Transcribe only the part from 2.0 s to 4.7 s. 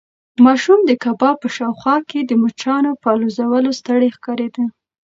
کې د مچانو په الوزولو ستړی ښکارېده.